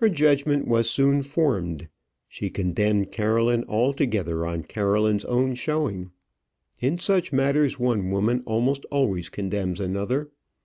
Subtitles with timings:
[0.00, 1.86] Her judgment was soon formed.
[2.28, 6.10] She condemned Caroline altogether on Caroline's own showing.
[6.80, 10.30] In such matters one woman almost always condemns another.